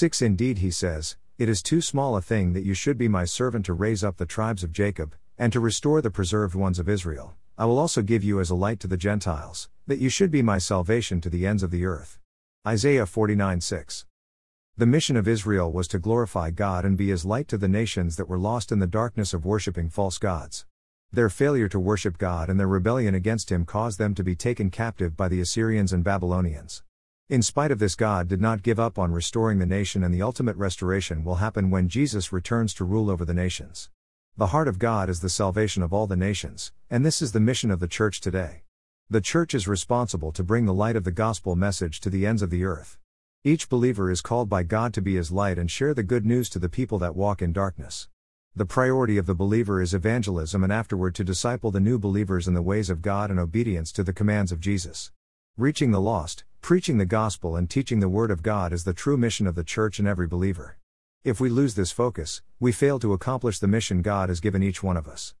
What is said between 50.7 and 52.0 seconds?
afterward to disciple the new